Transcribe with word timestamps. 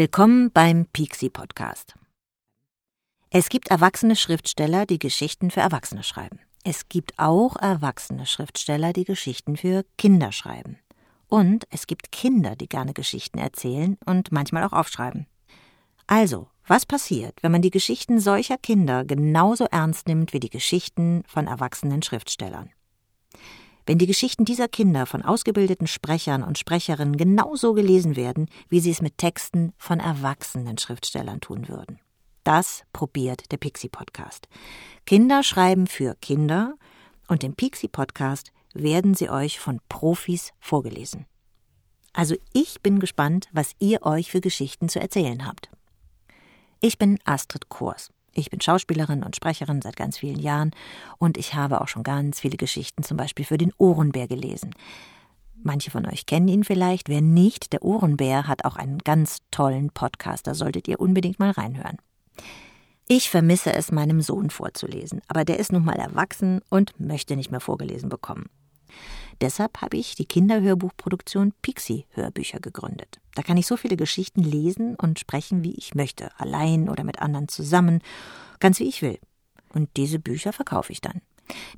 Willkommen 0.00 0.50
beim 0.50 0.86
Pixie 0.86 1.28
Podcast. 1.28 1.94
Es 3.28 3.50
gibt 3.50 3.68
erwachsene 3.68 4.16
Schriftsteller, 4.16 4.86
die 4.86 4.98
Geschichten 4.98 5.50
für 5.50 5.60
Erwachsene 5.60 6.04
schreiben. 6.04 6.40
Es 6.64 6.88
gibt 6.88 7.18
auch 7.18 7.56
erwachsene 7.56 8.24
Schriftsteller, 8.24 8.94
die 8.94 9.04
Geschichten 9.04 9.58
für 9.58 9.84
Kinder 9.98 10.32
schreiben. 10.32 10.78
Und 11.28 11.66
es 11.68 11.86
gibt 11.86 12.12
Kinder, 12.12 12.56
die 12.56 12.66
gerne 12.66 12.94
Geschichten 12.94 13.36
erzählen 13.36 13.98
und 14.06 14.32
manchmal 14.32 14.64
auch 14.64 14.72
aufschreiben. 14.72 15.26
Also, 16.06 16.48
was 16.66 16.86
passiert, 16.86 17.34
wenn 17.42 17.52
man 17.52 17.60
die 17.60 17.68
Geschichten 17.68 18.20
solcher 18.20 18.56
Kinder 18.56 19.04
genauso 19.04 19.66
ernst 19.66 20.08
nimmt 20.08 20.32
wie 20.32 20.40
die 20.40 20.48
Geschichten 20.48 21.24
von 21.26 21.46
erwachsenen 21.46 22.02
Schriftstellern? 22.02 22.70
Wenn 23.90 23.98
die 23.98 24.06
Geschichten 24.06 24.44
dieser 24.44 24.68
Kinder 24.68 25.04
von 25.04 25.22
ausgebildeten 25.22 25.88
Sprechern 25.88 26.44
und 26.44 26.58
Sprecherinnen 26.58 27.16
genauso 27.16 27.72
gelesen 27.72 28.14
werden, 28.14 28.48
wie 28.68 28.78
sie 28.78 28.92
es 28.92 29.02
mit 29.02 29.18
Texten 29.18 29.72
von 29.78 29.98
erwachsenen 29.98 30.78
Schriftstellern 30.78 31.40
tun 31.40 31.66
würden. 31.66 31.98
Das 32.44 32.84
probiert 32.92 33.50
der 33.50 33.56
Pixie 33.56 33.88
Podcast. 33.88 34.46
Kinder 35.06 35.42
schreiben 35.42 35.88
für 35.88 36.14
Kinder 36.22 36.76
und 37.26 37.42
im 37.42 37.56
Pixie 37.56 37.88
Podcast 37.88 38.52
werden 38.74 39.14
sie 39.14 39.28
euch 39.28 39.58
von 39.58 39.80
Profis 39.88 40.52
vorgelesen. 40.60 41.26
Also 42.12 42.36
ich 42.52 42.82
bin 42.82 43.00
gespannt, 43.00 43.48
was 43.50 43.72
ihr 43.80 44.02
euch 44.06 44.30
für 44.30 44.40
Geschichten 44.40 44.88
zu 44.88 45.00
erzählen 45.00 45.44
habt. 45.44 45.68
Ich 46.80 46.96
bin 46.96 47.18
Astrid 47.24 47.68
Kors. 47.68 48.12
Ich 48.32 48.50
bin 48.50 48.60
Schauspielerin 48.60 49.22
und 49.22 49.36
Sprecherin 49.36 49.82
seit 49.82 49.96
ganz 49.96 50.18
vielen 50.18 50.38
Jahren 50.38 50.70
und 51.18 51.36
ich 51.36 51.54
habe 51.54 51.80
auch 51.80 51.88
schon 51.88 52.02
ganz 52.02 52.40
viele 52.40 52.56
Geschichten 52.56 53.02
zum 53.02 53.16
Beispiel 53.16 53.44
für 53.44 53.58
den 53.58 53.72
Ohrenbär 53.76 54.28
gelesen. 54.28 54.74
Manche 55.62 55.90
von 55.90 56.06
euch 56.06 56.26
kennen 56.26 56.48
ihn 56.48 56.64
vielleicht. 56.64 57.08
Wer 57.08 57.20
nicht, 57.20 57.72
der 57.72 57.82
Ohrenbär 57.82 58.48
hat 58.48 58.64
auch 58.64 58.76
einen 58.76 58.98
ganz 58.98 59.38
tollen 59.50 59.90
Podcast. 59.90 60.46
Da 60.46 60.54
solltet 60.54 60.88
ihr 60.88 61.00
unbedingt 61.00 61.38
mal 61.38 61.50
reinhören. 61.50 61.98
Ich 63.08 63.28
vermisse 63.28 63.74
es, 63.74 63.90
meinem 63.90 64.20
Sohn 64.20 64.50
vorzulesen, 64.50 65.20
aber 65.26 65.44
der 65.44 65.58
ist 65.58 65.72
nun 65.72 65.84
mal 65.84 65.96
erwachsen 65.96 66.60
und 66.70 66.98
möchte 67.00 67.36
nicht 67.36 67.50
mehr 67.50 67.60
vorgelesen 67.60 68.08
bekommen. 68.08 68.48
Deshalb 69.40 69.80
habe 69.80 69.96
ich 69.96 70.14
die 70.14 70.26
Kinderhörbuchproduktion 70.26 71.52
Pixie 71.62 72.06
Hörbücher 72.10 72.60
gegründet. 72.60 73.20
Da 73.34 73.42
kann 73.42 73.56
ich 73.56 73.66
so 73.66 73.76
viele 73.76 73.96
Geschichten 73.96 74.42
lesen 74.42 74.96
und 74.96 75.18
sprechen, 75.18 75.64
wie 75.64 75.74
ich 75.74 75.94
möchte, 75.94 76.30
allein 76.38 76.88
oder 76.88 77.04
mit 77.04 77.20
anderen 77.20 77.48
zusammen, 77.48 78.00
ganz 78.58 78.80
wie 78.80 78.88
ich 78.88 79.02
will. 79.02 79.18
Und 79.72 79.88
diese 79.96 80.18
Bücher 80.18 80.52
verkaufe 80.52 80.92
ich 80.92 81.00
dann. 81.00 81.22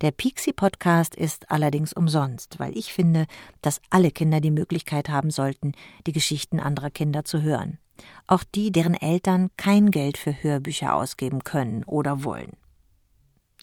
Der 0.00 0.10
Pixie 0.10 0.52
Podcast 0.52 1.14
ist 1.14 1.50
allerdings 1.50 1.92
umsonst, 1.92 2.58
weil 2.58 2.76
ich 2.76 2.92
finde, 2.92 3.26
dass 3.62 3.80
alle 3.90 4.10
Kinder 4.10 4.40
die 4.40 4.50
Möglichkeit 4.50 5.08
haben 5.08 5.30
sollten, 5.30 5.72
die 6.06 6.12
Geschichten 6.12 6.60
anderer 6.60 6.90
Kinder 6.90 7.24
zu 7.24 7.42
hören 7.42 7.78
auch 8.26 8.44
die, 8.44 8.72
deren 8.72 8.94
Eltern 8.94 9.50
kein 9.56 9.90
Geld 9.90 10.16
für 10.16 10.42
Hörbücher 10.42 10.94
ausgeben 10.94 11.44
können 11.44 11.84
oder 11.84 12.24
wollen. 12.24 12.52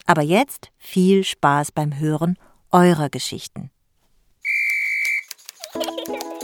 Aber 0.06 0.22
jetzt 0.22 0.70
viel 0.78 1.24
Spaß 1.24 1.72
beim 1.72 1.98
Hören 1.98 2.36
eurer 2.70 3.10
Geschichten. 3.10 3.70
Hehehehe 5.74 6.30